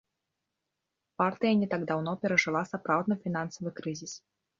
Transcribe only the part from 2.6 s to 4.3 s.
сапраўдны фінансавы крызіс.